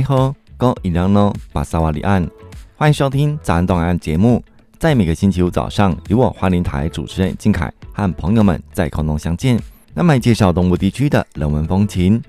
[0.00, 2.26] 来和哥伊良诺巴萨瓦里安，
[2.74, 4.42] 欢迎收听早安东岸节目。
[4.78, 9.60] 在每个星期五早上，由我花莲台主持人金凯和朋友们在空中相见。
[9.92, 12.22] 那么介绍东部地区的人文风情。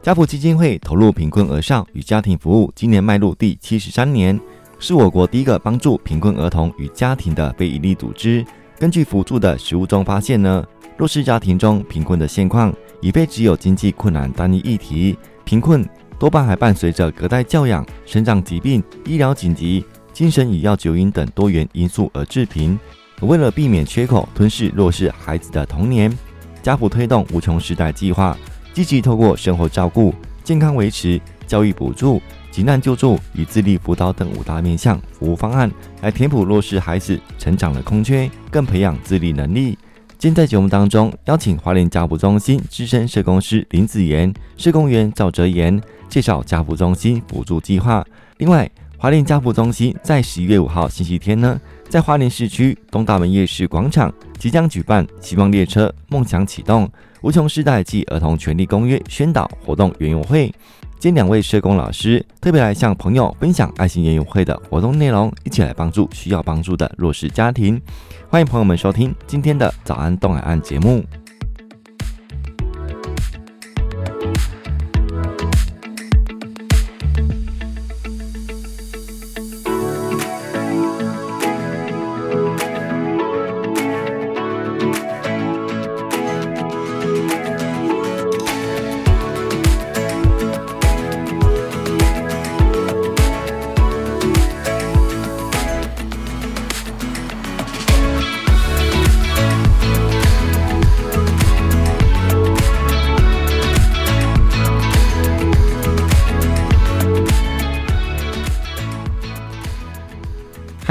[0.00, 4.40] 家福基金会投入贫困儿少与家庭服务，今年迈入第七十三年，
[4.78, 8.42] 是我国第一个帮助贫困儿童与家庭的非营利组织。
[8.78, 10.64] 根据辅助的实物中发现呢，
[10.96, 12.72] 弱势家庭中贫困的现况，
[13.02, 15.86] 已非只有经济困难单一议题，贫困。
[16.22, 22.78] 多半还伴随着隔代教养、生长疾病、医疗紧急、精神与药酒瘾等多元因素而致贫。
[23.22, 26.16] 为了避免缺口吞噬弱势孩子的童年，
[26.62, 28.38] 家福推动无穷时代计划，
[28.72, 30.14] 积极透过生活照顾、
[30.44, 35.68] 健康维持、教育补助、急难救助与自立辅导等五大面向服务方案，
[36.02, 39.76] 来填补弱势孩子成长的空缺，更培养自立能力。
[40.22, 45.82] 今天在节目当中，邀请华联家福中心资深社工师林子妍、社工员赵哲言。
[46.08, 48.06] 介绍家福中心补助计划。
[48.36, 56.88] 另外，华联家福中心在十一月五号星期天呢，在华联市区东大门夜市广场即将举办“希望列车梦想启动
[57.22, 60.54] 无穷世代暨儿童权利公约”宣导活动园游会。
[61.02, 67.82] 今两位社工老师特别来向朋友分享爱心研友会的活动内容，一起来帮助需要帮助的弱势家庭。
[68.28, 71.04] 欢迎朋友们收听今天的早安东海岸节目。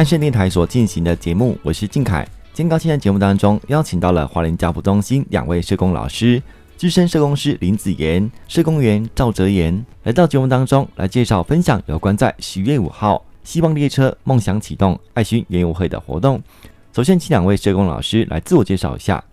[0.02, 2.28] 汉声电台所进行的节目，我是靖凯。
[2.54, 6.42] 今天高兴在节目当中邀请到了花莲家福中心两位社工老师，
[6.76, 16.42] 资深社工师林子妍、社工员赵哲言，来到节目当中来介绍分享有关在十月五号希望列车梦想启动爱心园游会的活动。
[16.96, 19.24] 首先，请两位社工老师来自我介绍一下。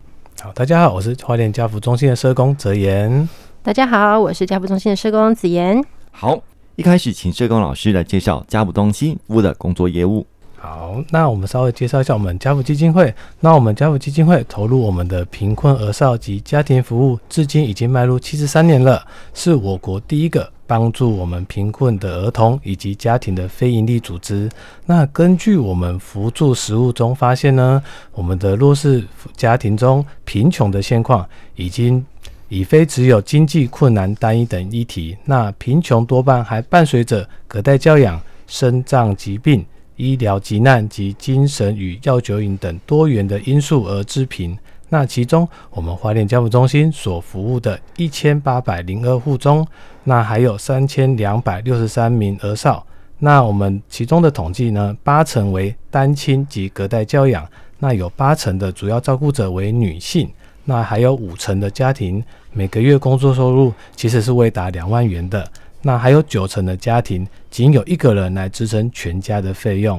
[0.43, 3.27] 好，大家好，我是花莲家福中心的社工哲言。
[3.63, 5.83] 大家好，我是家福中心的社工子妍。
[6.11, 6.39] 好，
[6.77, 10.27] 一开始请社工老师来介绍家福中心服务的工作业务。
[10.61, 13.15] 好，那我们稍微介绍一下我们家福基金会。
[13.39, 19.01] 那我们家福基金会投入我们的贫困儿少及家庭服务，至今已经迈入七十三年了，
[19.33, 24.51] 是我国第一个帮助我们贫困的儿童以及家庭的非营利组织。
[24.85, 27.81] 那根据我们扶助实务中发现呢，
[28.13, 29.05] 我们的弱势
[29.37, 32.05] 家庭中贫穷的现况，已经
[32.49, 35.17] 已非只有经济困难单一等议题。
[35.25, 39.65] 那贫穷多半还伴随着隔代教养、身障疾病。
[39.99, 44.57] 医疗急难及精神与药酒瘾等多元的因素而致贫。
[44.89, 49.67] 那其中，我们花莲家福中心所服务的一千八百零二户中，
[50.05, 52.87] 那还有三千两百六十三名儿少。
[53.19, 57.47] 那我们其中的统计呢，八成为单亲及隔代教养。
[57.79, 60.31] 那有八成的主要照顾者为女性。
[60.65, 62.23] 那还有五成的家庭
[62.53, 65.47] 每个月工作收入其实是未达两万元的。
[65.89, 69.99] 那还有九成的家庭，仅有一个人来支撑全家的费用。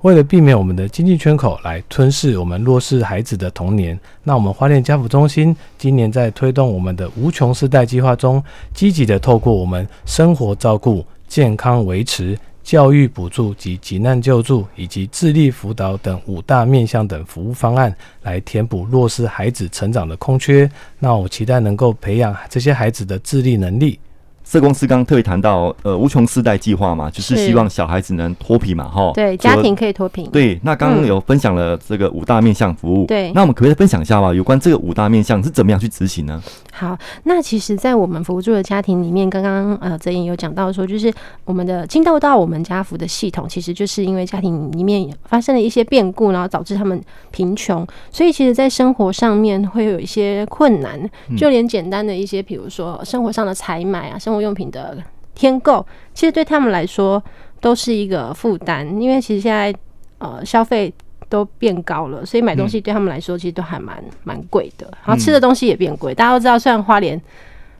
[0.00, 8.42] 为了避免我们的经济缺口来吞噬我们弱势孩子的童年，那我们花莲家福中心今年在推动我们的无穷世代计划中，
[8.74, 20.68] 积极的透过我们生活照顾、健康维持、教育补助及急难救助，以及智力辅导等五大面向等服务方案，来填补弱势孩子成长的空缺。
[20.98, 24.00] 那我期待能够培养这些孩子的自立能力。
[24.48, 30.26] 社工师刚特别谈到，呃，无穷世代计划嘛，就是希望小孩子能脱贫嘛，哈，对，家庭可以脱贫。
[30.30, 34.32] 对，那刚刚有分享了这个五大面向服务，对、嗯，那我们可不可以分享一下吧？
[34.32, 36.42] 有关这个五大面向是怎么样去执行呢？
[36.72, 41.12] 好，那其实，在我们辅助的家庭里面，刚刚呃，哲言有讲到说，就是
[41.44, 46.98] 我们的进到到我们家福的系统，其实就是因为家庭里面发生了一些变故，然后导致他们
[47.30, 50.98] 贫穷，所以其实，在生活上面会有一些困难，
[51.36, 54.37] 就连简单的一些，比如说生活上的采买啊，生活。
[54.40, 54.96] 用品的
[55.34, 57.22] 添购，其实对他们来说
[57.60, 59.74] 都是一个负担，因为其实现在
[60.18, 60.92] 呃消费
[61.28, 64.86] 都变高了，所以买东西对他们来说其实都还蛮蛮贵的。
[65.04, 67.20] 然后吃的东西也变贵，大家都知道，虽然花莲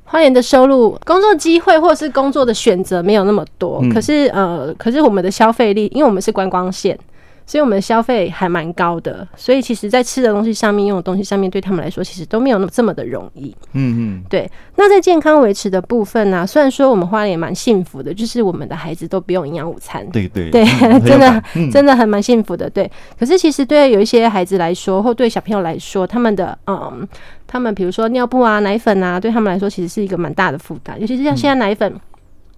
[0.05, 6.99] 花莲的收入、工作机会或者是工作的选择没有那么多，可是呃，可是我们的消费力，因为我们是观光线，
[7.49, 9.27] 所以我们的消费还蛮高的。
[9.35, 13.57] 所以其实，在吃的东西上面、用的东西上面，对他们来说，其实都没有那么这么的容易。
[13.73, 14.49] 嗯嗯，对。
[14.77, 20.07] 那在健康维持的部分呢、啊，虽然说我们花莲也蛮幸福的，就是我们的孩子都不用营养午餐。
[20.11, 22.69] 对对对，嗯、 真的、嗯、真的很蛮幸福的。
[22.69, 22.91] 对。
[23.19, 27.09] 可是其实对有一些孩子来说，或对小朋友来说，他们的嗯，
[27.47, 31.91] 他们比如说尿布啊、奶粉啊，对他们来说其实是一个蛮大的负担，尤其是像现在奶粉。
[31.93, 32.01] 嗯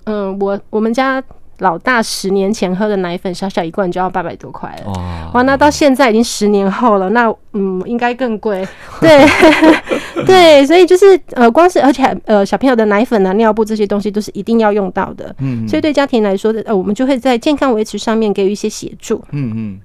[0.05, 1.23] 嗯，我我们家
[1.61, 4.93] 老大十年前喝的奶粉，小小一罐就要八百多块了。
[4.93, 8.67] 哇，哇，那到现在已经十年后了，那嗯，应该更贵。
[9.01, 9.27] 对
[10.27, 15.35] 对，所以就是呃，光是而且呃，小朋友的奶粉啊、尿布这些东西都是一定要用到的。
[15.39, 19.23] 嗯，所以对家庭来说的呃，我们就会在健康维持上面给予一些协助。
[19.33, 19.81] 嗯嗯，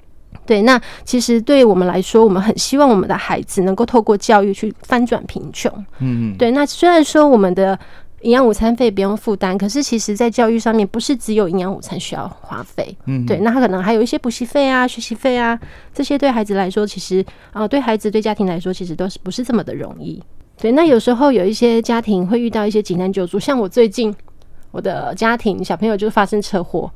[0.46, 5.72] 对，那其实对我们来说，我们很希望我们的孩子能够透过教育去翻转贫穷。
[6.00, 7.78] 嗯嗯，对，那虽然说我们的。
[8.26, 12.98] 营养午餐费不用负担，可是其实，在教育上面，不是只有营养午餐需要花费。
[13.06, 15.58] 嗯，对，那他可能还有一些补习费啊、学习费啊，
[15.94, 20.22] 这些对孩子来说，其实啊、呃，对孩子、对家庭来说，其实都是不是这么的容易。
[20.60, 24.14] 对，那有时候有一些家庭会遇到一些急难救助，像我最近
[24.72, 26.92] 我的家庭小朋友就发生车祸，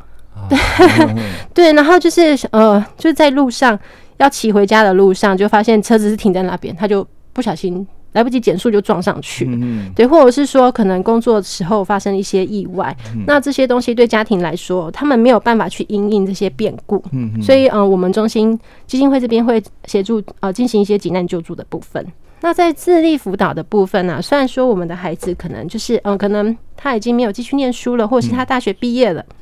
[0.49, 1.15] 对、啊、
[1.53, 3.77] 对，然后就是呃，就是在路上
[4.17, 7.85] 要骑回家的路上，就发现车子是停在那边，他就不小心。
[8.13, 22.03] 来不及减速就撞上去，嗯，对，或者是说可能工作的时候发生一些意外，嗯，那这些东西对家庭来说，他们没有办法去因应这些变故，嗯，所以呃，我们中心基金会这边会协助呃进行一些急难救助的部分。
[22.41, 29.35] 那在自立辅导的部分呢，啊，虽然说我们的孩子可能就是嗯，呃，可能他已经没有继续念书了，或者是他大学毕业了，嗯，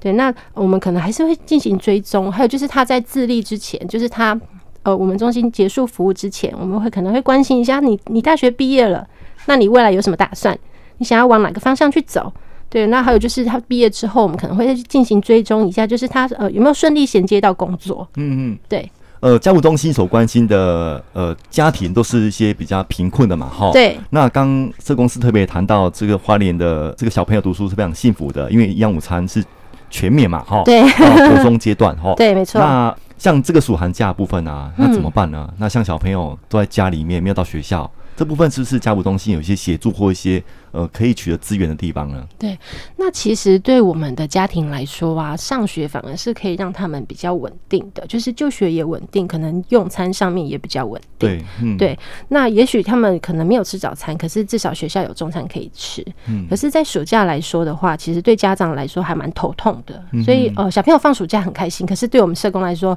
[0.00, 4.38] 对，那我们可能还是会进行追踪，还有就是他在自立之前，就是他。
[4.82, 9.06] 呃，我们中心结束服务之前，我们会可能会关心一下你，你大学毕业了，
[9.46, 10.58] 那你未来有什么打算？
[10.98, 12.32] 你想要往哪个方向去走？
[12.68, 18.08] 对，那还有就是他毕业之后，我们可能会进行追踪一下，就是他呃有没有顺利衔接到工作？
[18.16, 18.90] 嗯嗯，对。
[19.20, 23.70] 呃，家务中心所关心的呃家庭都是一些比较贫困的嘛，哈。
[23.72, 23.96] 对。
[24.10, 29.44] 那刚社公司特别谈到这个花莲的这个小朋友读书是非常幸福的，因为营养午餐是
[29.90, 30.62] 全免嘛，哈。
[30.64, 30.82] 对。
[30.82, 32.14] 国中阶段，哈。
[32.18, 32.60] 对，没错。
[32.60, 32.92] 那
[33.22, 35.46] 像这个暑寒假部分啊，那怎么办呢？
[35.48, 37.88] 嗯、那像小朋友都在家里面，没有到学校。
[38.22, 40.40] 这部分是不是家扶中心有一些协助或一些
[40.70, 42.24] 呃可以取得资源的地方呢？
[42.38, 42.56] 对，
[42.96, 51.30] 那其实对我们的家庭来说啊，上学反而是可以让他们比较稳定的，就是就学也稳定，可能用餐上面也比较稳定。
[51.30, 51.98] 对，嗯，对。
[52.28, 56.06] 那也许他们可能没有吃早餐，可是至少学校有中餐可以吃。
[56.28, 56.46] 嗯。
[56.48, 60.00] 可是，在暑假来说的话，其实对家长来说还蛮头痛的。
[60.12, 62.96] 嗯、所以呃，小朋友放暑假很开心，可是对我们社工来说，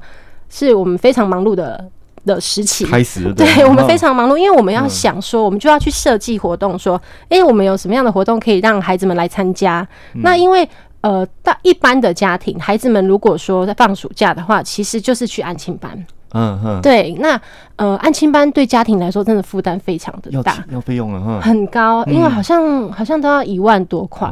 [0.51, 1.89] 是我们非常忙碌的。
[2.25, 6.99] 的时期开始，对，我们非常忙碌，因为我们要想说，我们就要去设计活动，说，
[7.29, 9.87] 哎、欸，我们有什么样的活动可以让孩子们来参加？
[10.13, 10.67] 嗯、那因为
[11.01, 15.91] 呃，大一般的家庭，孩子们如果说在放暑假的话，其实就是去安亲班。
[16.33, 17.39] 嗯嗯，对，那
[17.75, 24.29] 呃，安亲班对家庭来说真的负担非常的大，要费用了哈，很高，因为好像、嗯、好像都要一万多块。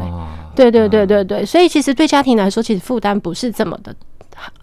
[0.56, 3.96] 对对对对对，所以其实对家庭来说，其实负担不是这么的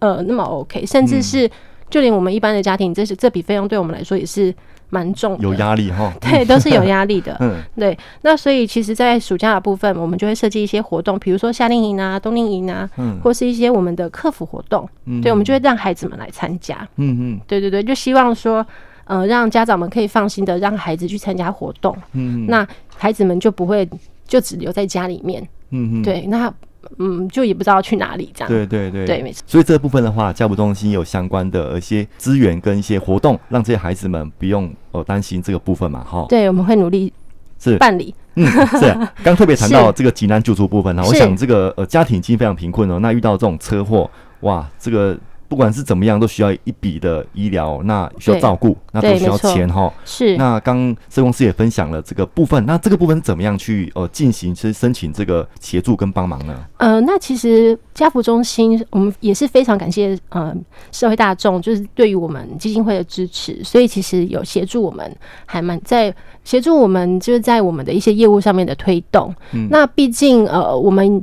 [0.00, 1.50] 呃那么 OK，甚至是。
[1.90, 4.54] 就连我们一般的家庭，这是这笔费用对我们来说也是
[4.88, 6.12] 蛮重的，有压力哈。
[6.22, 7.36] 对，都是有压力的。
[7.40, 7.96] 嗯， 对。
[8.22, 14.88] 那所以其实，在暑假的部分，我们就会设计一些活动，比如说夏令营啊、冬令营啊，嗯，或是一些我们的客服活动。
[15.04, 16.76] 嗯，对，我们就会让孩子们来参加。
[16.96, 18.66] 嗯嗯，对对对，就希望说，
[19.04, 21.96] 呃，让家长们可以放心的让孩子去参加活动。
[22.12, 23.88] 嗯，那孩子们就不会
[24.26, 25.42] 就只留在家里面。
[25.70, 26.52] 嗯嗯，对，那。
[26.98, 28.48] 嗯，就也不知道去哪里这样。
[28.48, 29.42] 对对对，对，没错。
[29.46, 36.26] 所以这部分的话，教辅中心有相关的一些资源跟一些活动，让这些孩子们不用呃担心这个部分嘛，哈。
[36.28, 37.12] 对，我们会努力
[37.58, 38.14] 是办理。
[38.34, 38.96] 嗯，是。
[39.22, 44.10] 刚特别谈到这个济南救助部分呢，我想这个呃家庭已经非常贫困了，那遇到这种车祸，
[44.40, 45.18] 哇，这个。
[45.50, 49.92] 不管是怎么样，都需要一笔的医疗，那需要照顾，那都需要钱哈。
[50.04, 50.36] 是。
[50.36, 56.54] 那刚社工师也分享了这个部分，那这个部分怎么样去呃进行，去申请这个协助跟帮忙呢？
[56.76, 60.54] 呃，那其实家福中心我们也是非常感谢呃
[60.92, 65.16] 社会大众，就是对于我们基金会的支持，所以其实有协助我们，
[65.46, 66.14] 还蛮在
[66.44, 69.34] 协助我们，就是在我们的一些业务上面的推动。
[69.50, 69.66] 嗯。
[69.68, 71.20] 那毕竟呃我们。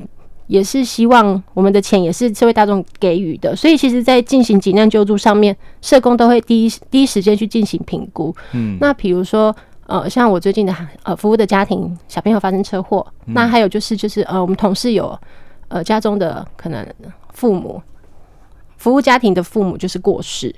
[0.47, 8.35] 也是希望我们的钱也是社会大众给予的，所以其实，在进行急难救助上面，社工都会第一第一时间去进行评估。
[8.53, 15.17] 嗯，那比如说，呃，像我最近的呃服务的家庭，小朋友发生车祸，嗯，那还有就是就是呃，我们同事有
[15.67, 16.85] 呃家中的可能
[17.33, 17.81] 父母
[18.77, 20.53] 服务家庭的父母就是过世，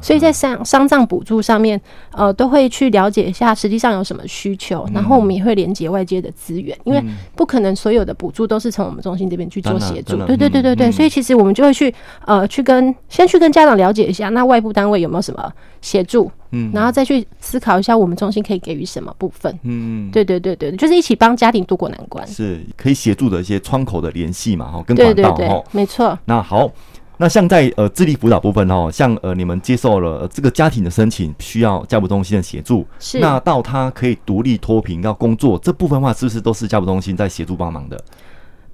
[0.00, 1.80] 所以在丧丧葬补助上面，
[2.12, 7.02] 呃，都会去了解一下实际上有什么需求，然后我们也会连接外界的资源，因为
[7.34, 10.16] 不可能所有的补助都是从我们中心这边去做协助。
[10.24, 11.92] 对对对对对，所以其实我们就会去
[12.24, 19.58] 呃去跟先去跟家长了解一下，那外部单位有没有什么协助，嗯，然后再去思考一下我们中心可以给予什么部分。
[19.62, 26.18] 嗯，对对对对，就是一起帮家庭度过难关，是可以协助的一些窗口的联系嘛，哈，跟管道哈，没错。
[26.24, 26.70] 那好。
[27.18, 37.98] 那像在呃智力辅导部分哦，像呃你们接受了这个家庭的申请，需要家扶中心的协助，是那到他可以独立脱贫要工作这部分的话，是不是都是家扶中心在协助帮忙的？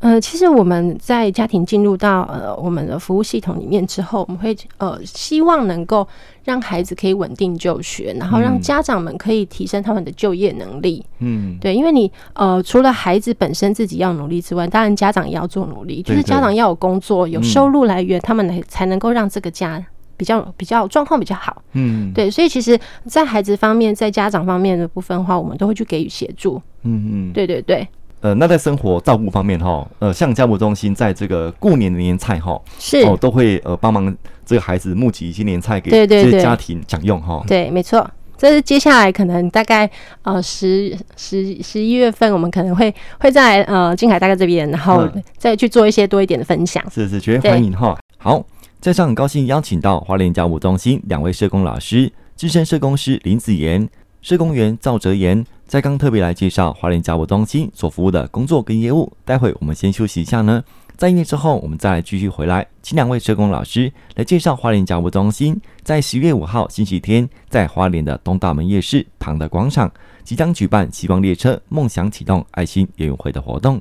[0.03, 6.07] 呃，其实我们在家庭进入到呃我们的服务系统里面之后，我们会呃希望能够
[6.43, 11.07] 让孩子可以稳定就学，然后让家长们可以提升他们的就业能力。
[11.21, 19.81] 嗯，对，因为你呃除了孩子本身自己要努力之外，当然家长也要做努力，就是家长要有工作、有收入来源，他们才才能够让这个家
[20.17, 21.63] 比较比较状况比较好。
[21.75, 26.61] 嗯，对，所以其实，在孩子方面，在家长方面的部分的话，我们都会去给予协助。
[26.83, 27.87] 嗯嗯，对对对。
[28.23, 37.43] 呃，那在生活照顾方面哈，呃，像家务中心在这个过年的年菜哈，是哦，都会呃帮忙这个孩子募集一些年菜给这些家庭享用哈。
[37.49, 39.91] 对，没错，这是接下来可能大概
[40.23, 46.81] 呃十十十一月份，我们可能会会在呃金海大哥这边，然后再去做一些多一点的分享。
[46.87, 47.99] 嗯、是是，绝对欢迎哈。
[48.19, 48.47] 好，
[48.81, 53.89] 在上很高兴邀请到花莲家务中心两位社工老师，资深社工师林子妍。
[54.21, 59.11] 社工员赵哲言在刚特别来介绍花莲家务中心所服务的工作跟业务。
[59.25, 60.63] 待会我们先休息一下呢，
[60.99, 69.91] 在音乐之后我们再来继续回来，请两位社工老师来介绍花莲家务中心在十月五号星期天在花莲的东大门夜市旁的广场
[70.23, 73.81] 即将举办希望列车梦想启动爱心游泳会的活动。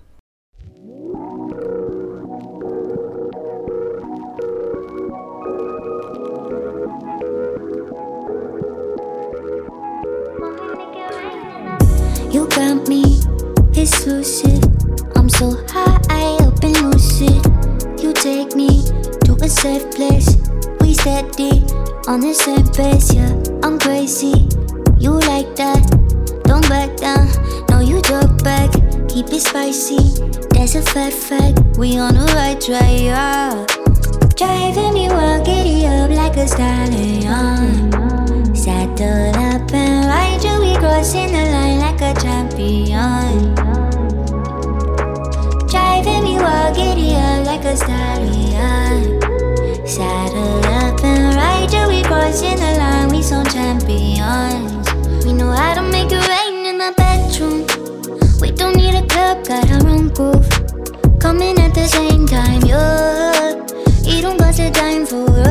[12.81, 13.19] want me.
[13.73, 14.63] It's lucid.
[15.15, 17.41] I'm so high up and lucid.
[18.01, 18.83] You take me
[19.25, 20.38] to a safe place.
[20.79, 21.63] We steady
[22.07, 23.13] on the same pace.
[23.13, 23.33] Yeah,
[23.63, 24.47] I'm crazy.
[25.00, 25.81] You like that?
[26.45, 27.27] Don't back down.
[27.69, 28.71] No, you talk back.
[29.09, 30.01] Keep it spicy.
[30.51, 31.77] That's a fat fact.
[31.77, 33.00] We on the right track.
[33.00, 33.65] Yeah.
[34.35, 37.91] Driving me wild, giddy up like a stallion.
[38.55, 40.59] Saddle up and ride you.
[40.61, 41.70] we crossing the line
[42.15, 43.55] champion.
[45.67, 49.21] Driving me all giddy up like a stallion.
[49.85, 53.09] Saddle up and ride till we crossing the line.
[53.09, 54.85] We some champions.
[55.25, 57.65] We know how to make it rain in the bedroom.
[58.41, 60.49] We don't need a club, got our own groove.
[61.19, 63.21] Coming at the same time, you're.
[64.51, 65.50] cost a time for us.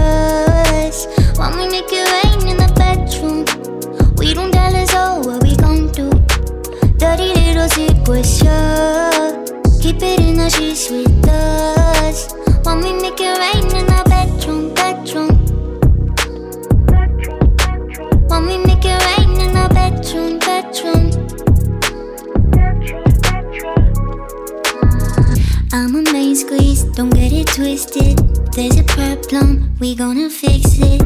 [25.73, 28.19] I'm a main squeeze, don't get it twisted.
[28.55, 30.99] There's a problem, we gonna fix it.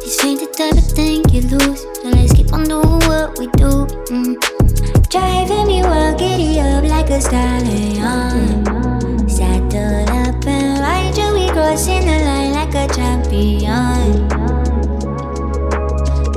[0.00, 3.46] This ain't the type of thing you lose, so let's keep on doing what we
[3.54, 3.86] do.
[4.10, 4.34] Mm.
[5.08, 8.64] Driving me wild, giddy up like a stallion.
[9.28, 14.26] Saddle up and ride you, we crossing the line like a champion.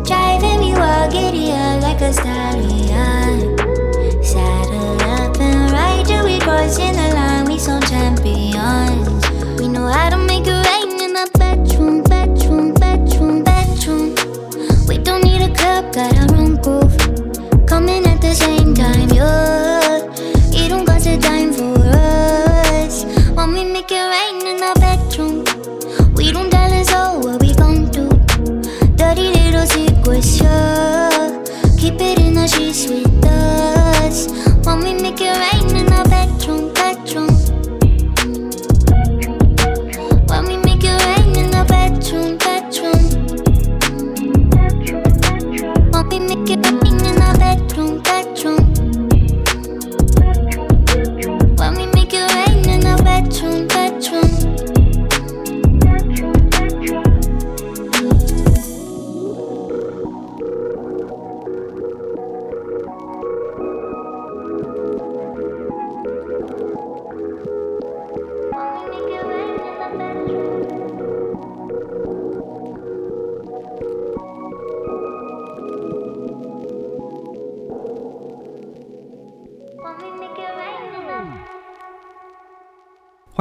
[0.05, 3.57] Driving me wild, giddy up like a stallion.
[4.23, 7.30] Saddle up and ride you, we crossing the line
[8.33, 9.00] beyond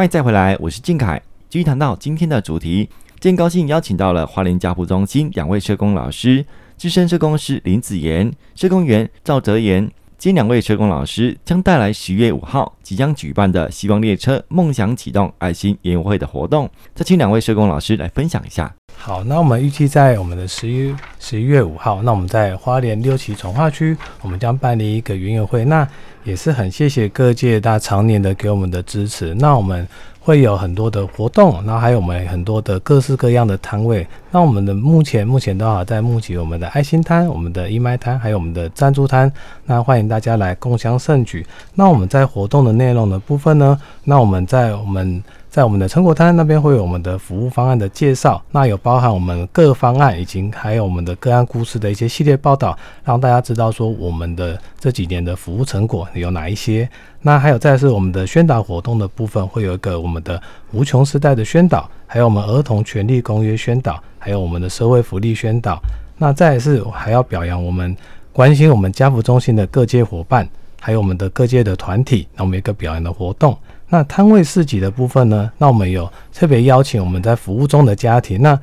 [0.00, 1.21] 欢迎再回来，我是靖凯。
[1.50, 2.88] 继续谈到今天的主题，
[3.21, 6.42] 今天高兴邀请到了花莲家护中心两位社工老师，
[6.78, 9.83] 资深社工师林子妍、社工员赵泽言。
[10.16, 18.75] 今天两位社工老师将带来十月五号即将举办的“希望列车梦想启动爱心园游会”的活动，再请两位社工老师来分享一下。
[19.02, 25.64] 好，那我们预计在我们的十一十一月五号，那我们在花莲六期转化区，我们将办理一个云游会。
[25.64, 25.88] 那
[26.23, 29.35] 也是很谢谢各界大家常年的给我们的支持。
[29.35, 29.88] 那我们
[30.21, 34.07] 会有很多的活动，然后还有我们很多的各式各样的摊位。
[34.30, 39.33] 那我们的目前目前都好在募集我们的爱心摊、我们的义卖摊，还有我们的赞助摊。
[39.64, 41.45] 那欢迎大家来共襄盛举。
[41.75, 45.25] 那我们在活动的内容的部分呢，那我们在我们。
[45.50, 56.88] 在我们的成果摊那边会有我们的服务方案的介绍，那有包含我们各方案以及还有我们的个案故事的一些系列报道，让大家知道说我们的这几年的服务成果有哪一些。
[57.21, 60.40] 那还有再是我们的宣导活动的部分，会有一个我们的
[60.71, 65.80] 无穷时代的宣导，还有我们儿童权利公约宣导，还有我们的社会福利宣导。
[66.16, 67.97] 那再是还要表扬我们
[68.33, 70.49] 关心我们家福中心的各界伙伴，
[70.80, 73.59] 还有我们的各界的团体，那我们一个表扬的活动。
[73.92, 75.50] 那摊位市集的部分呢？
[75.59, 78.59] 那我们有特别邀请我们在服务中的家庭，那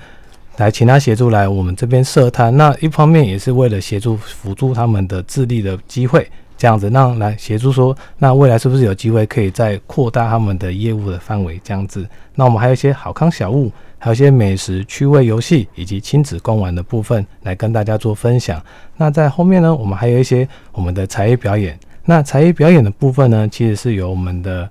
[0.55, 2.55] 来请他协助来我们这边设摊。
[2.55, 6.25] 那一方面也是为了协助辅助他们的自立的机会，
[6.57, 11.60] 这样子让来协助说，那未来是不是有机会可以再扩大他们的业务的范围？
[11.62, 12.07] 这样子。
[12.34, 13.69] 那我们还有一些好康小物，
[14.00, 18.63] 还有一些美食趣味游戏以及亲子共玩的部分来跟大家做分享。
[18.96, 21.77] 那在后面呢，我们还有一些我们的才艺表演。
[22.05, 24.69] 那才艺表演的部分呢，其实是由我们的。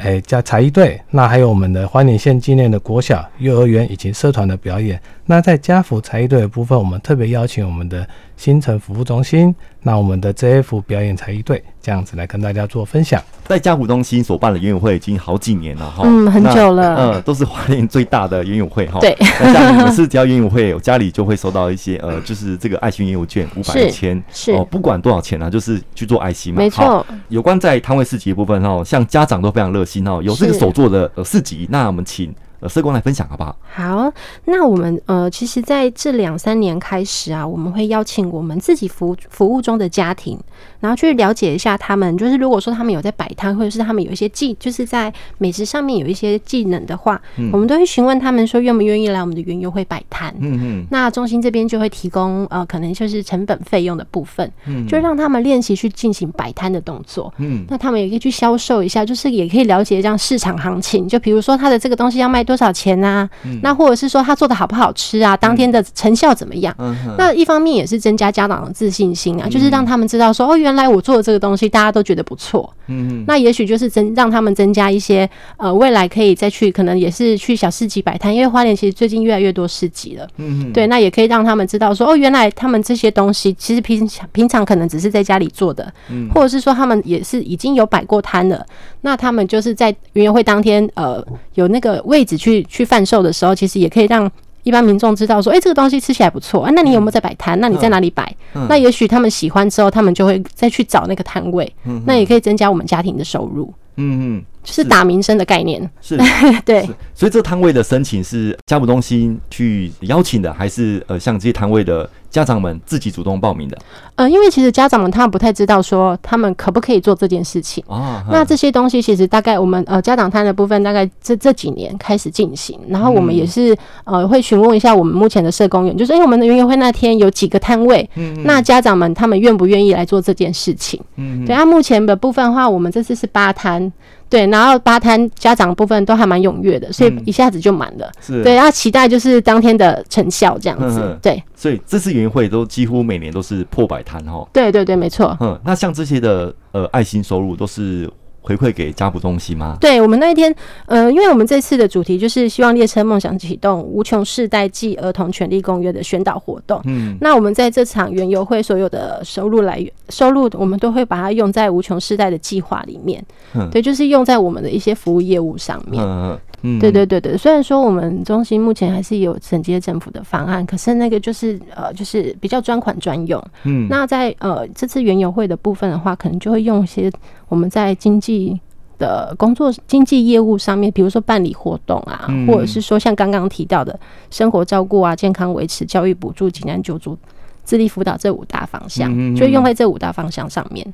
[0.00, 5.00] 哎，加才艺队，那还有我们的花莲县纪念的国小、幼儿园以及社团的表演。
[5.30, 8.04] 那在家福才艺队的部分，我们特别邀请我们的
[8.36, 13.22] 新城服务中心，那我们的 JF 表演才艺队这样子来跟大家做分享。
[13.46, 18.98] 在家福中心所办的园游会已经好几年了哈，嗯，很久了，呃，都是花莲最大的园游会哈。
[18.98, 26.58] 对，那像你们是只要园游会，我家里就会收到一些呃， 就是这个爱心园游券五百一千，是哦，不管多少钱呢、啊，就是去做爱心嘛。
[26.58, 27.06] 没错。
[27.28, 32.34] 有关在摊位市集的部分哈，像家长都非常热心哈，有这个手做的呃市集，那我们请。
[32.60, 33.56] 呃，社工来分享好不好？
[33.72, 34.12] 好，
[34.44, 40.38] 那我们呃，其实在这两三年开始啊，我们会邀请我们自己服服务中的家庭，
[40.80, 50.34] 然后去了解一下他们，就是如果说他们有在摆摊，或者是他们有一些技，就是在美食上面有一些技能的话，嗯、我们都会询问他们说愿不愿意来我们的园游会摆摊。
[50.40, 50.86] 嗯嗯。
[50.90, 57.32] 那中心这边就会提供呃，可能就是成本费用的部分，嗯，就让他们练习去进行摆摊的动作。
[57.38, 57.64] 嗯。
[57.70, 61.08] 那他们也可以去销售一下，就是也可以了解这样市场行情。
[61.08, 62.40] 就比如说他的这个东西要卖。
[62.50, 63.28] 多少钱啊？
[63.44, 65.36] 嗯、那或者是说他做的好不好吃啊？
[65.36, 66.74] 当天的成效怎么样？
[66.78, 72.74] 嗯、那一方面也是增加家长的自信心啊，嗯、就是让他们知道说哦，原来我做的这个东西大家都觉得不错。
[72.88, 75.28] 嗯，那也许就是增让他们增加一些
[75.58, 80.26] 呃，未来可以再去可能也是去小市集摆摊，因为花莲其实最近越来越多市集了。
[80.38, 88.66] 嗯，对，那也可以让他们知道说哦，原来他们这些东西其实平常平常可能只是在家里做的，嗯，或者是说他们也是已经有摆过摊了，
[89.02, 92.40] 那他们就是在园游会当天呃有那个位置。
[92.40, 94.30] 去去贩售的时候，其实也可以让
[94.62, 96.64] 一般民众知道说，哎、欸，这个东西吃起来不错。
[96.64, 97.58] 啊，那你有没有在摆摊？
[97.60, 98.34] 那你在哪里摆？
[98.54, 101.72] 嗯、那也许他们喜欢之后，他们就会再去找那个摊位。
[101.84, 103.72] 嗯、那也可以增加我们家庭的收入。
[103.96, 104.44] 嗯嗯。
[104.62, 106.18] 就是打民生的概念， 是，
[106.66, 113.76] 对，所以这摊位的申请是家福中心去邀请的，还是呃像这些摊位的家长们自己主动报名的？
[114.14, 118.24] 呃，因为其实家长们他们不太知道说他们可不可以做这件事情啊。
[118.30, 131.00] 那这些东西其实大概我们呃家长摊的部分大概这这几年开始进行，然后我们也是呃会询问一下我们目前的社工员，就是哎、欸、我们的园游会那天有几个摊位，嗯，那家长们他们愿不愿意来做这件事情？
[131.16, 133.92] 嗯，对，那目前的部分的话，我们这次是八摊。
[134.28, 138.06] 对，然后八摊家长部分都还蛮踊跃的，所以一下子就满了。
[138.06, 141.00] 嗯、是，对，要期待就是当天的成效这样子。
[141.00, 144.48] 呵呵对，所以这次园游会都几乎每年都是破百摊哈。
[144.52, 145.36] 对对对，没错。
[145.40, 148.08] 嗯，那像这些的呃爱心收入都是。
[148.42, 149.76] 回馈给家补东西吗？
[149.78, 150.52] 对，我们那一天，
[150.86, 156.80] 呃，因为我们这次的主题就是希望列车梦想启动无穷世代暨儿童权利公约的宣导活动。
[156.86, 163.22] 嗯，那我们在这场园游会所有的收入来源，收入我们都会把它用在无穷世代的计划里面。
[163.52, 166.02] 嗯，对，就是用在我们的一些服务业务上面。
[166.02, 166.30] 嗯。
[166.30, 166.38] 嗯，
[166.78, 173.42] 对对对对，虽然说我们中心目前还是有承接政府的方案，可是那个就是呃，就是比较专款专用。
[173.64, 177.10] 嗯，那在呃这次园游会的部分的话，可能就会用一些
[177.48, 178.60] 我们在经济
[178.98, 183.98] 的工作、经济业务上面，比如说办理活动啊，嗯、或者是说像刚刚提到的
[184.30, 187.16] 生活照顾啊、健康维持、教育补助、急难救助、
[187.64, 190.86] 智力辅导这五大方向，嗯、就用在这五大方向上面。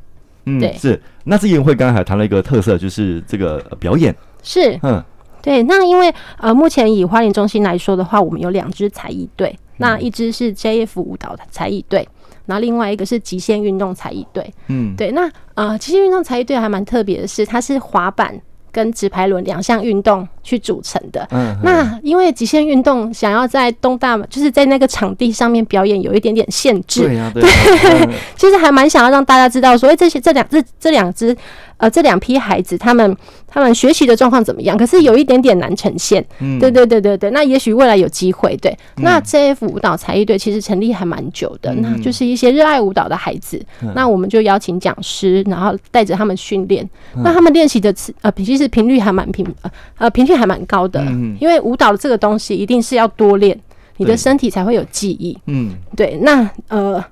[0.44, 1.02] 嗯，对，是。
[1.24, 4.14] 那这园游会刚才还谈了一个特色，就是这个表演。
[4.44, 5.02] 是，嗯，
[5.46, 5.62] 对。
[5.62, 12.06] 那因为呃，目前以花莲中心来说的话，我们有两支才艺队，嗯、那一支是 JF 舞蹈的才艺队，
[12.46, 14.52] 然后另外一个是极限运动才艺队。
[14.66, 15.12] 嗯，对。
[15.12, 18.38] 那呃，极限运动才艺队还蛮特别的是，它是滑板
[18.72, 21.26] 跟直排轮两项运动去组成的。
[21.30, 27.04] 嗯，那因为极限运动想要在东大，就是在那个场地上面表演，有一点点限制。
[27.04, 27.42] 对呀，对。
[28.36, 31.34] 其实还蛮想要让大家知道，说，哎，这些这两这这两支。
[31.78, 34.76] 呃，这两批孩子，他们他们学习的状况怎么样？
[34.78, 36.24] 可是有一点点难呈现。
[36.38, 37.30] 嗯，对对对对对。
[37.32, 38.56] 那也许未来有机会。
[38.56, 41.74] 对，嗯、那 JF 舞蹈才艺队其实成立还蛮久的。
[41.74, 43.62] 嗯、那就是一些热爱舞蹈的孩子。
[43.82, 46.82] 嗯、那我们就邀请讲师，然后带着他们训练。
[47.14, 51.00] 嗯、那他们练习的次呃，其实频率还蛮频呃呃频率还蛮高的。
[51.00, 53.58] 嗯，因为舞蹈的这个东西一定是要多练，
[53.98, 55.36] 你的身体才会有记忆。
[55.44, 56.16] 嗯，对。
[56.22, 57.04] 那呃，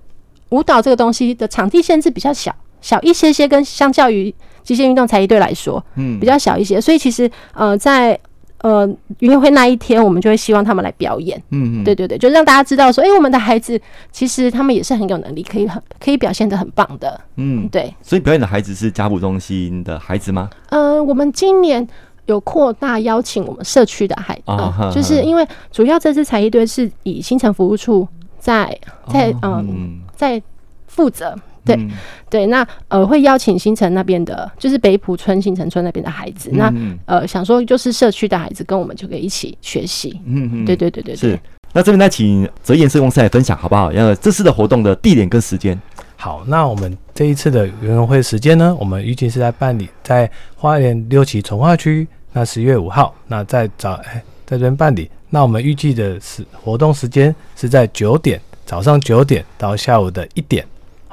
[0.49, 4.35] 舞蹈这个东西的场地限制比较小，小一些些，跟相较于。
[4.65, 8.19] 极限运动才艺队来说，嗯，比较小一些，所以其实呃，在
[8.63, 13.79] 呃运动会那一天，我们就会希望他们来表演，嗯嗯，对对对，就让大家知道说，哎、欸，我们的孩子
[14.11, 17.95] 其实他们也是很有能力，可以很可以表现的很棒的，嗯，对。
[18.03, 20.49] 所以表演的孩子是家补中心的孩子吗？
[20.71, 21.87] 呃，我们今年
[22.25, 28.75] 有扩大邀请我们社区的孩子，就是因为主要这支才艺队是以新城服务处在
[29.09, 30.43] 在、哦、嗯在
[30.87, 31.37] 负责。
[31.65, 31.91] 对、嗯、
[32.29, 36.73] 对，那呃会邀请新城那边的，就是北浦村新城村那边的孩子，嗯、那
[37.07, 40.21] 呃想说就是社区的孩子跟我们就可以一起学习。
[40.27, 41.31] 嗯嗯，对对对对对。
[41.33, 41.41] 是，
[41.73, 43.93] 那这边呢请泽言社工师来分享好不好？
[43.93, 45.79] 要，这次的活动的地点跟时间。
[46.17, 55.11] 好，那我们这一次的园游会时间呢，我们预计是在办理在花莲六期从化区，那十月五号，那在早哎在这边办理。
[55.29, 60.65] 那我们预计的是活动时间是在九点，早上九点到下午的一点。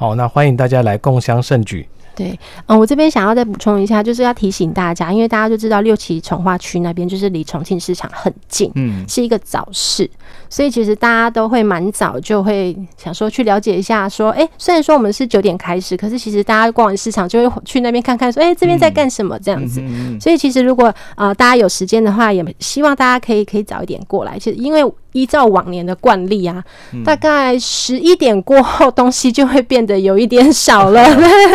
[0.01, 1.87] 好，那欢迎大家来共襄盛举。
[2.15, 10.09] 对，嗯，我这边想要再补充一下，就是要提醒大家，因为大家就知道六期重化区那边就是离重庆市场很近，嗯，是一个早市，
[10.49, 19.79] 所以其实大家都会蛮早就会想说去了解一下，说，哎，虽然说我们是九点开始，可是其实大家逛完市场就会去那边看看，说，哎，这边在干什么这样子。
[20.19, 24.83] 所以其实如果呃大家有时间的话，也希望大家可以可以早一点过来，其实因为。
[25.13, 31.03] 依照往年的惯例啊，嗯、大概十一点过后，东西就会变得有一点少了。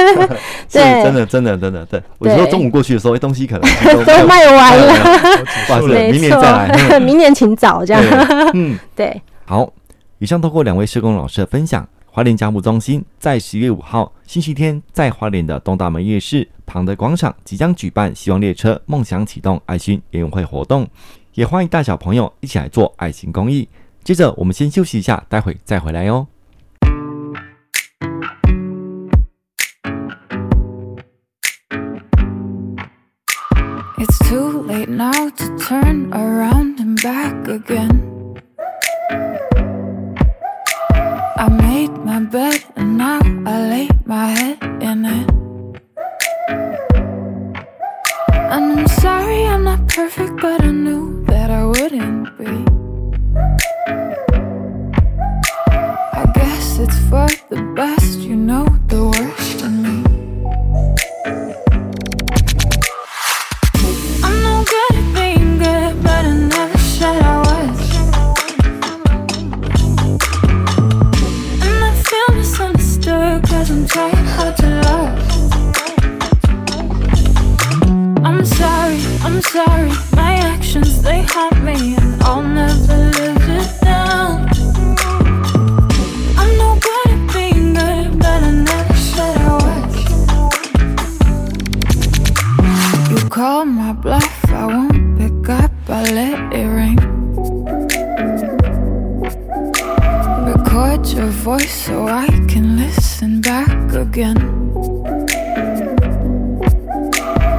[0.70, 2.02] 对，真的，真的，真的，对。
[2.18, 4.92] 我说中午过去的时候，东西可能 都，都卖完了。
[6.10, 8.02] 明年再来，明年请早这样。
[8.54, 9.20] 嗯，对。
[9.44, 9.72] 好，
[10.18, 20.86] 以上透过两位社工老师的分享，华联家扶中心在十月五号星期天，在华联的东大门夜市旁的广场即将举办“希望列车梦想启动”爱心园游会活动。
[21.36, 23.68] 也欢迎大小朋友一起来做爱心公益。
[24.02, 26.26] 接着，我们先休息一下，待会再回来哦。
[34.88, 38.00] Now to turn around and back again.
[41.36, 45.28] I made my bed and now I lay my head in it.
[48.48, 51.15] I'm sorry I'm not perfect, but I knew.
[103.22, 104.36] and back again.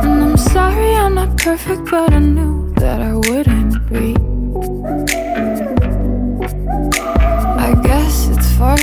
[0.04, 4.16] And I'm sorry I'm not perfect, but I knew that I wouldn't be.
[7.68, 8.78] I guess it's far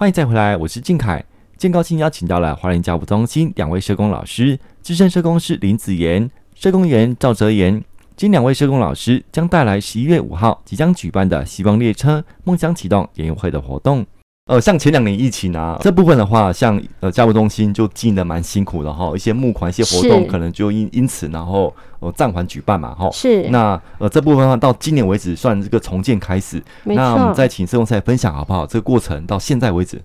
[0.00, 1.22] 欢迎再回来，我是靖凯。
[1.58, 7.84] 今天高兴邀请到了华人教务中心两位社工老师，资深社工师林子妍、社工员赵哲言。
[8.16, 14.06] 今两位社工老师将带来十一月五号即将举办的“希望列车梦想启动”研讨会的活动。
[14.46, 23.08] 呃，像前两年疫情啊，这部分的话，像呃家务中心就经营的蛮辛苦的哈，一些募款、一些活动可能就因因此然后呃暂缓举办嘛哈。
[23.12, 23.48] 是。
[23.50, 26.60] 那呃这部分的话，到今年为止算这个重建开始。
[26.82, 28.66] 那我们再请社工师来分享好不好？
[28.66, 30.02] 这个过程到现在为止。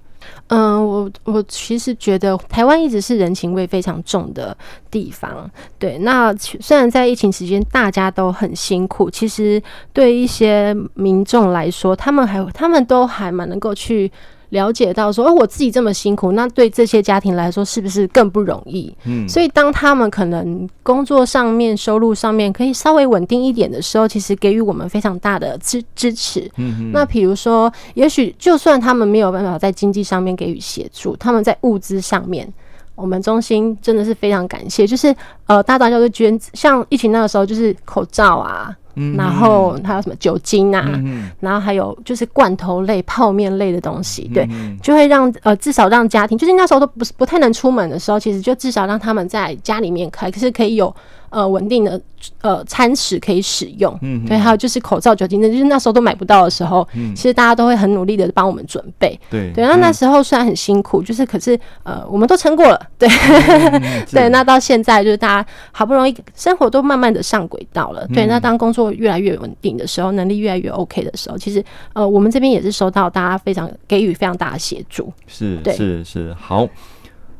[0.48, 4.56] 嗯，我我其实觉得台湾一直是人情味非常重的
[4.90, 5.50] 地方。
[5.80, 9.62] 对，那虽然在疫情期间大家都很辛苦，其实
[9.92, 14.12] 对一些民众来说，他们还他们都还蛮能够去。
[14.56, 18.92] 了解到说，哦，我自己这么辛苦，那对这些家庭来说是不是更不容易？
[19.04, 26.50] 嗯，所以当他们可能工作上面、收入上面可以稍微稳定一点的时候，其实给予我们非常大的支支持。
[26.58, 32.52] 嗯，那比如说，也许就算他们没有办法在经济上面给予协助，他们在物资上面，
[32.96, 34.88] 我们中心真的是非常感谢。
[34.88, 35.14] 就是
[35.48, 38.74] 呃，大大家都捐，像疫情那个时候，就是口罩啊。
[39.18, 50.94] 然后还有什么酒精啊，嗯、然后还有就是罐头类、泡面类的东西，对，嗯、就会让呃至少让家庭，就是那时候都不是不太能出门的时候，其实就至少让他们在家里面开，可是可以有。
[51.36, 52.00] 呃，稳定的
[52.40, 76.34] 呃餐食可以使用，嗯，对，还有就是口罩、酒精，那就是那时候都买不到的时候，嗯，其实大家都会很努力的帮我们准备，对，对，那那时候虽然很辛苦，就是可是呃，我们都撑过了，对，嗯、 对，那到现在就是大家好不容易生活都慢慢的上轨道了，对，那当工作越来越稳定的时候，能力越来越 OK 的时候，其实呃，我们这边也是收到大家非常给予非常大的协助，是，是是。
[76.40, 76.66] 好。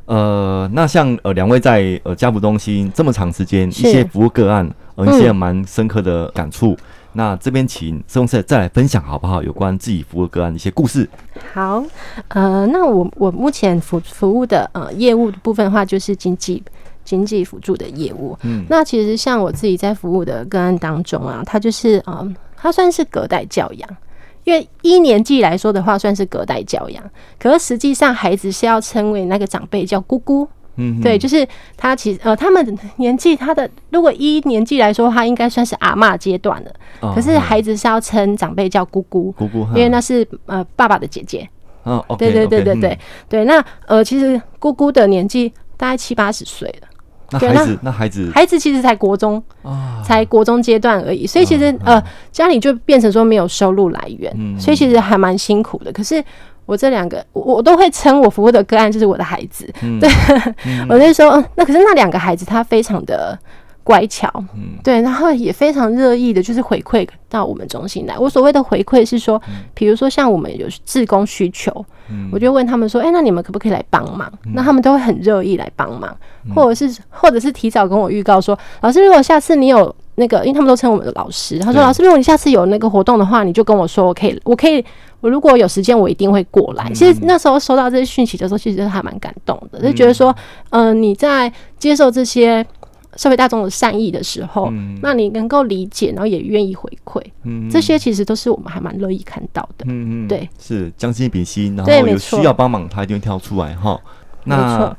[0.06, 6.72] 呃，那像呃两位在呃家福中心这么长时间，一些服务个案，呃一些蛮深刻的感触。
[6.72, 6.78] 嗯、
[7.12, 9.42] 那这边请社工师再来分享好不好？
[9.42, 11.08] 有关自己服务个案的一些故事。
[11.52, 11.82] 好，
[12.28, 16.62] 呃，那我我目前服服务的呃业务的部分的话，就是经济
[17.04, 18.38] 经济辅助的业务。
[18.42, 23.96] 嗯，那其实像我自己在服务的个案当中啊，它就是呃，它算是隔代教养。
[24.46, 27.02] 因为一年级来说的话，算是隔代教养，
[27.36, 31.44] 可是实际上孩子是要称为那个长辈叫姑姑，嗯，对，就是
[31.76, 41.48] 他其实呃，他们年纪他的如果一年级来说，他应该算是阿嬷阶段了，哦，可是孩子是要称长辈叫姑姑，姑姑，因为那是呃爸爸的姐姐，
[41.82, 46.88] 哦，对对对对对，嗯，对，那呃其实姑姑的年纪大概七八十岁了。
[47.30, 49.42] 那孩子，那孩子，孩子其实才国中，
[50.04, 55.92] 才国中阶段而已，所以其实呃，家里就变成说没有收入来源，所以其实还蛮辛苦的。
[55.92, 56.22] 可是
[56.64, 59.68] 我这两个，我都会称我服务的个案就是我的孩子，
[60.00, 60.08] 对，
[60.88, 63.38] 我就说，那可是那两个孩子他非常的
[63.86, 68.18] 乖巧，嗯对，然后也非常乐意的，就是回馈到我们中心来。
[68.18, 69.40] 我所谓的回馈是说，
[69.74, 71.72] 比如说像我们有志工需求。
[72.08, 76.16] 嗯我就问他们说：“哎、欸，那你们可不可以来帮忙？”那他们都会很乐意来帮忙，
[76.54, 84.84] 或者是或者是提早跟我预告说：“老师，如果下次你有那个，因为他们都称我们的老师，他说老师，如果你下次有那个活动的话，你就跟我说，我可以，我可以，
[85.20, 90.32] 我如果有时间，我一定会过来。”其实那时候收到这些讯息的时候，其实还蛮感动的，就觉得说，
[90.70, 92.64] 嗯、呃，你在接受这些。
[93.16, 104.00] 社会大众的善意的时候，嗯、那你能够理解，然后也愿意回馈，嗯，这些其实都是我们还蛮乐意看到的，嗯嗯，对，是将心比心，然后有需要帮忙，他一定会跳出来哈。
[104.44, 104.96] 那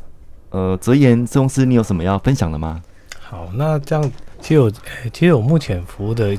[0.49, 2.82] 呃，泽言公司，你有什么要分享的吗？
[3.19, 4.71] 好，那这样，其实我
[5.12, 6.38] 其实我目前服务的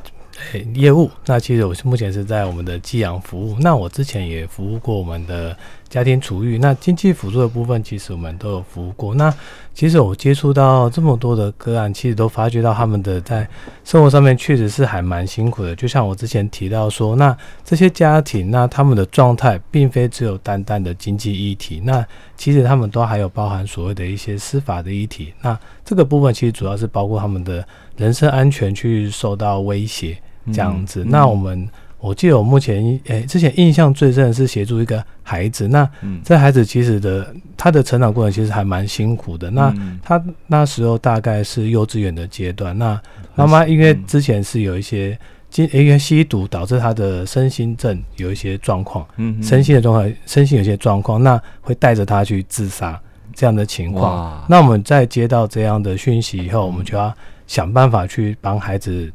[0.74, 5.56] 业务，那其实我是目前是在我们的寄养服务，那我之前也服务过我们的。
[5.88, 9.14] 家庭厨育，那经济辅助的部分，其实我们都有服务过。
[9.14, 9.34] 那
[9.72, 13.48] 其实我接触到这么多的个案，其实都发觉到他们的在
[13.84, 15.74] 生活上面确实是还蛮辛苦的。
[15.74, 25.32] 就像我之前提到说，那这些家庭，那他们的状态并非只有单单的经济议题，那其实他们都还有包含所谓的一些司法的议题。
[25.40, 30.18] 那这个部分其实主要是包括他们的人身安全去受到威胁
[30.52, 31.04] 这样子。
[31.04, 31.68] 那我们。
[32.00, 35.90] 我记得我目前诶、欸、之前印象最深的是协助一个孩子，那
[36.22, 39.50] 这孩子其实的他的成长过程其实还蛮辛苦的。
[39.50, 43.02] 那他那时候大概是幼稚园的阶段，那
[43.34, 45.18] 妈妈因为之前是有一些
[45.56, 49.04] 因因为吸毒导致他的身心症有一些状况，
[49.42, 52.96] 身心的状况，身心有些状况，那会带着他去自杀
[53.34, 54.46] 这样的情况。
[54.48, 57.12] 那我们在接到这样的讯息以后，我们就要
[57.48, 59.12] 想办法去帮孩子。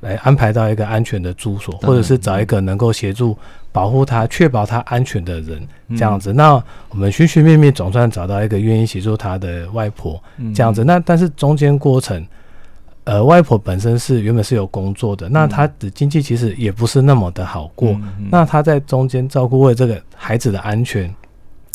[0.00, 3.36] 来安排到一个安全的住所，或者是找一个能够协助
[3.72, 6.32] 保护他、确保他安全的人，这样子。
[6.32, 6.54] 那
[6.90, 10.22] 我们寻寻觅觅，总算找到一个愿意协助他的外婆，
[10.54, 10.84] 这样子。
[10.84, 12.26] 那但是中间过程，
[13.04, 17.98] 呃，外婆本身是原本是有工作的，那她的经济其实也不是那么的好过。
[18.30, 21.12] 那她在中间照顾为这个孩子的安全，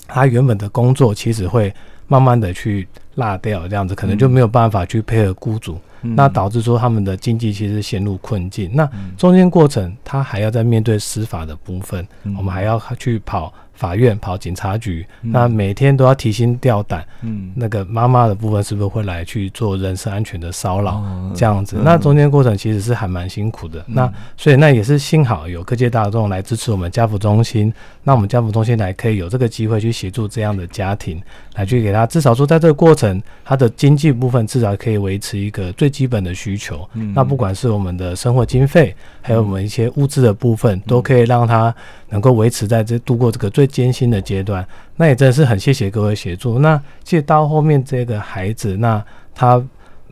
[0.08, 1.74] 她原本的工作其实会
[2.08, 5.80] 慢慢的去落掉，这样子可能就没有办法去配合雇主。
[6.02, 8.70] 那导致说他们的经济其实陷入困境。
[8.74, 12.06] 那中间过程，他还要在面对司法的部分，
[12.38, 13.54] 我们还要去跑。
[13.74, 17.06] 法院跑警察局，嗯、那每天都要提心吊胆。
[17.22, 20.96] 嗯，那个妈妈的部分是不是会来去做人身安全的骚扰？
[20.96, 23.80] 哦、这样子，嗯、那中间过程其实是还蛮辛苦的。
[23.88, 31.22] 嗯、那所以那也是幸好有各界大众来支持我们家福中心，那我们家福中心来可以有这个机会去协助这样的家庭，
[31.56, 36.88] 来去给他至少说在这个过程，他的经济部分至少可以维持一个最基本的需求。
[36.94, 41.74] 嗯，那不管是我们的生活经费，还有我们一些物质的部分，都可以让他。
[42.10, 46.60] 能够维持在这度过这个最艰辛的阶段，那也真的是很谢谢各位协助。
[46.60, 49.62] 那其实到后面这个孩子，那他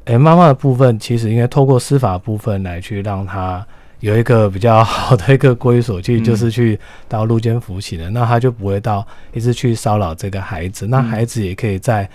[0.05, 3.65] 诶妈妈的部分，其实应该透过司法部分来去让他
[3.99, 12.09] 有一个比较好的一个归所去就是去到路间服刑的，那他就不会到一直去骚扰这个孩子，那孩子也可以在。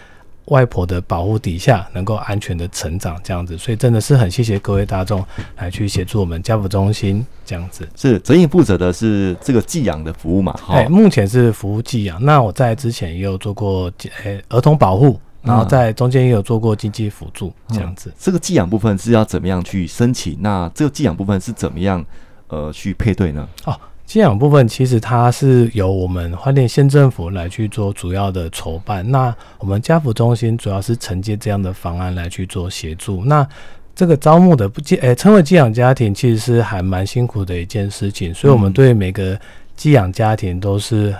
[0.47, 5.25] 外婆的保护底下，能够安全的成长，这样子，所以真的是很谢谢各位大众
[5.57, 7.89] 来去协助我们家扶中心这样子。
[7.97, 10.59] 是哲彦负责的是这个寄养的服务嘛？
[10.69, 12.25] 哎、欸，目前是服务寄养。
[12.25, 13.91] 那我在之前也有做过
[14.23, 18.11] 诶、欸、儿童保护，然后在中间也有做过经济辅助这样子。
[18.11, 20.37] 嗯、这个寄养部分是要怎么样去申请？
[20.41, 22.05] 那这个寄养部分是怎么样
[22.49, 23.49] 呃去配对呢？
[23.65, 23.79] 哦。
[24.07, 33.25] 寄养部分其实它是由我们花莲县政府来去做主要的筹办，那我们家福中心主要是承接这样的方案来去做协助。
[33.25, 33.47] 那
[33.97, 39.37] 这个招募的不寄诶，称为寄养家庭其实是还蛮辛苦的一件事情，所以我们对每个
[39.75, 41.13] 寄养家庭都是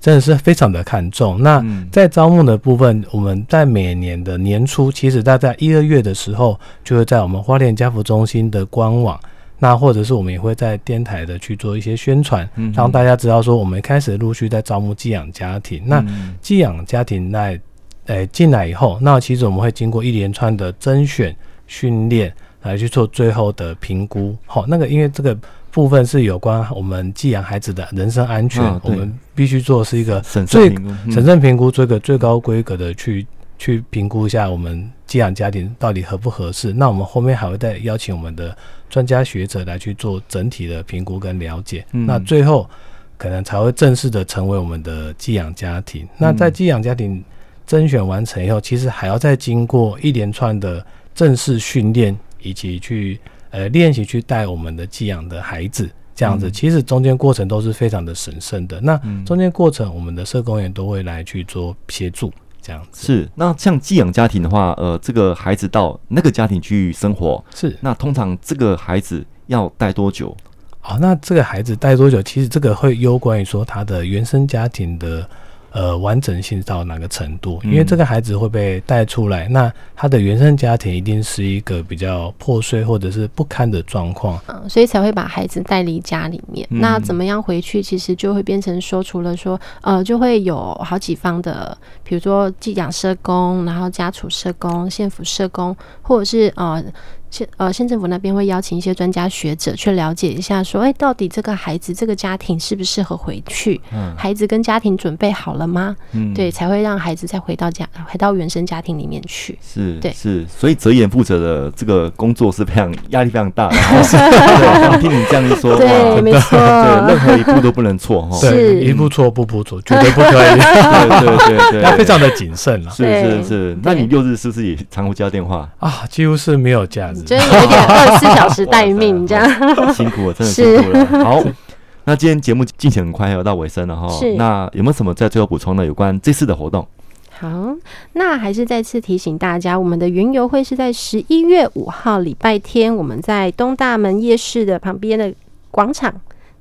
[0.00, 1.42] 真的是非常的看重。
[1.42, 9.20] 那在招募的部分，我们在每年的年初，其实大概一二月的时候，就会在我们花莲家福中心的官网。
[9.60, 15.80] 那或者是我们也会在电台的去做一些宣传，让大家知道说我们开始陆续在招募寄养家庭。
[15.86, 16.04] 那
[16.40, 17.60] 寄养家庭在
[18.06, 21.36] 诶进来以后，那其实我们会经过一连串的甄选、
[21.68, 24.36] 训练来去做最后的评估。
[24.46, 25.38] 好，那个因为这个
[25.70, 30.74] 部分是有关我们寄养孩子的人身安全，我们必须做是一个最
[31.10, 33.26] 审慎评估，做一个最高规格的去。
[33.62, 38.56] 去评估一下我们寄养家庭到底合不合适，那我们后面还会再邀请我们的
[38.90, 42.68] 专家学者来去做整体的评估跟了解，嗯、那最后
[43.16, 46.04] 可能才会正式的成为我们的寄养家庭。
[46.04, 47.24] 嗯、那在寄养家庭
[47.66, 53.18] 甄选完成以后，其实还要再经过一连串的正式训练，以及去
[53.50, 58.80] 呃练习去带我们的寄养的孩子，这样子，嗯、其实中间过程都是非常的神圣的。
[58.80, 62.32] 那中间过程，我们的社工员都会来去做协助。
[62.62, 70.36] 这样子是，那像寄养家庭的话，呃，这个孩子到那个家庭去生活，是，那通常这个孩子要待多久？
[70.82, 72.22] 哦，那这个孩子待多久？
[72.22, 75.28] 其实这个会攸关于说他的原生家庭的。
[75.72, 77.60] 呃，完整性到哪个程度？
[77.62, 86.66] 因为这个孩子会被带出来，嗯、那他的原生家庭一定是一个比较破碎或者是不堪的状况，嗯，所以才会把孩子带离家里面。
[86.70, 87.82] 嗯、那怎么样回去？
[87.82, 96.82] 其实就会变成说，除了说，呃，就会有好几方的，比如说寄养社工，然后家处社工、县府社工，或者是呃。
[97.30, 103.80] 县呃县政府那边会邀请一些专家学者去了解一下，说，哎、欸，到底这个孩子这个家庭适不适合回去？
[103.92, 105.96] 嗯，孩子跟家庭准备好了吗？
[106.12, 109.58] 嗯，对，才会让孩子再回到家，回到原生家庭里面去。
[109.62, 113.76] 是，对，是，所以哲言负责的这个工作是非常压力非常大的。
[114.10, 118.36] 对，听你这样一说，对，没错， 对，任何一步都不能错哈。
[118.38, 120.58] 是，一步错步步错，绝对不可以。
[121.00, 122.90] 对对对对，要非常的谨慎了。
[122.90, 126.04] 是是是，那你六日是不是也常会接电话啊？
[126.10, 127.19] 几乎是没有假日。
[127.24, 129.48] 真的有点二十四小时待命这样，
[129.94, 131.24] 辛苦了，真的辛苦了。
[131.24, 131.42] 好，
[132.04, 134.08] 那今天节目进行很快要到尾声了哈。
[134.08, 135.84] 是，那有没有什么在最后补充的？
[135.84, 136.86] 有关这次的活动？
[137.30, 137.74] 好，
[138.12, 145.32] 那还是再次提醒大家，我们的云游会是在十一月五号礼拜天，我们在东大门夜市的旁边的
[145.70, 146.12] 广场，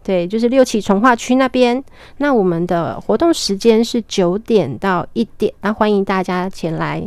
[0.01, 1.84] 对，就是六期从化区那边。
[2.20, 7.05] 那我们的活动时间是九点到一点，那欢迎大家前来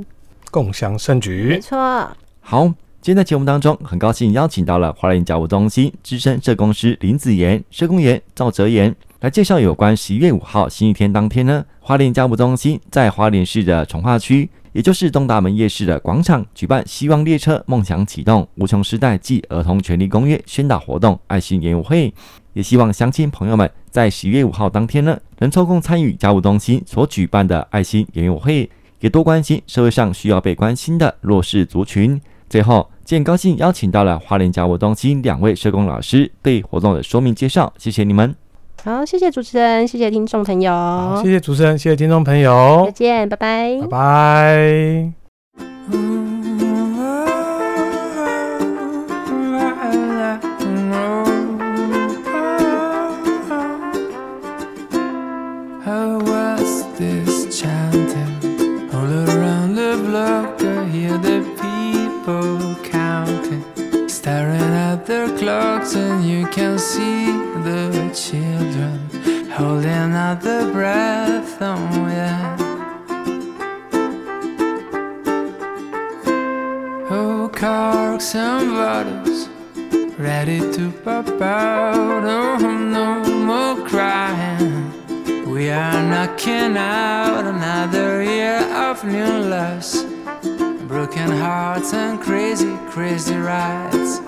[0.50, 1.46] 共享盛举。
[1.48, 2.06] 没错。
[2.42, 2.70] 好，
[3.02, 14.48] 今天在节目当中，很高兴邀请到了花莲家务中心资深社工师林子妍、社工员赵哲言来介绍有关十一月五号星期天当天呢，花莲家务中心在花莲市的从化区。
[14.70, 22.14] 也就是东大门夜市的广场举办“希望列车梦想启动无穷时代暨儿童权利公约”宣导活动爱心演舞会，
[22.52, 32.20] 也希望乡亲朋友们在十一月五号当天呢，能抽空参与家务中心所举办的爱心演舞会，也多关心社会上需要被关心的弱势族群。
[32.48, 38.34] 最后，今天高兴邀请到了花莲家务中心两位社工老师对活动的说明介绍，谢谢你们。
[38.84, 40.72] 好，谢谢主持人，谢谢听众朋友。
[40.72, 42.82] 好谢谢主持人，谢谢听众朋友。
[42.86, 43.78] 再见，拜拜。
[43.82, 45.12] 拜拜。
[65.82, 67.26] mountain you can see
[67.64, 72.60] the children holding out the breath and wind.
[77.10, 79.48] Oh, corks and bottles
[80.18, 82.24] ready to pop out.
[82.24, 84.92] Oh, no more crying.
[85.50, 90.04] We are knocking out another year of new loves,
[90.86, 94.21] broken hearts and crazy, crazy rides.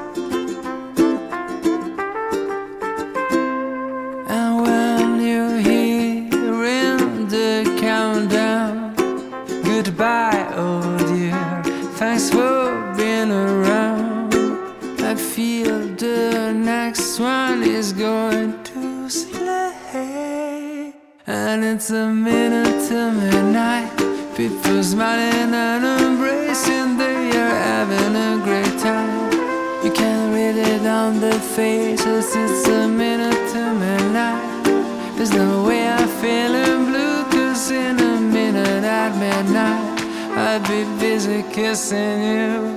[41.55, 42.77] kissing you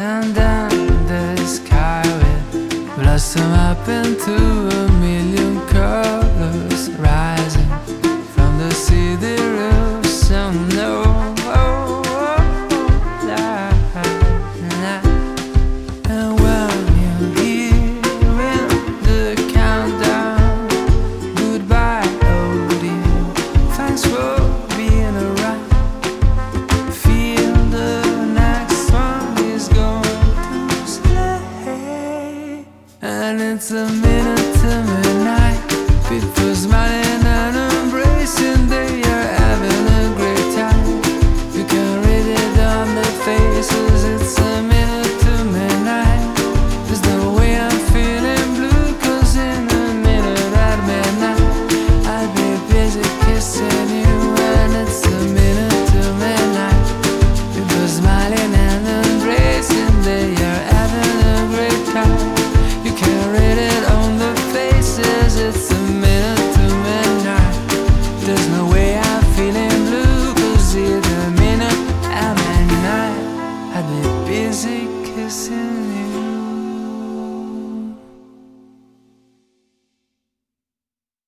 [0.00, 0.70] And then
[1.06, 7.35] the sky will blossom up into a million colors Right?